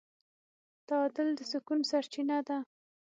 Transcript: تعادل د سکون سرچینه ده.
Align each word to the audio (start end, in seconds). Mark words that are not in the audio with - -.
تعادل 0.87 1.27
د 1.37 1.39
سکون 1.51 1.79
سرچینه 1.89 2.37
ده. 2.47 2.57